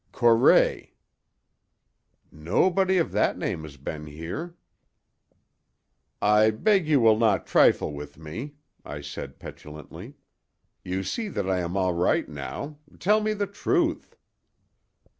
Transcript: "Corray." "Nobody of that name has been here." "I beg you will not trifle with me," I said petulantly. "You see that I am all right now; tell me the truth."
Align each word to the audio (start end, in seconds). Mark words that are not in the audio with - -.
"Corray." 0.11 0.93
"Nobody 2.31 2.97
of 2.97 3.11
that 3.11 3.37
name 3.37 3.61
has 3.61 3.77
been 3.77 4.07
here." 4.07 4.55
"I 6.19 6.49
beg 6.49 6.87
you 6.87 6.99
will 6.99 7.19
not 7.19 7.45
trifle 7.45 7.93
with 7.93 8.17
me," 8.17 8.55
I 8.83 9.01
said 9.01 9.37
petulantly. 9.37 10.15
"You 10.83 11.03
see 11.03 11.27
that 11.27 11.47
I 11.47 11.59
am 11.59 11.77
all 11.77 11.93
right 11.93 12.27
now; 12.27 12.79
tell 12.97 13.21
me 13.21 13.33
the 13.33 13.45
truth." 13.45 14.15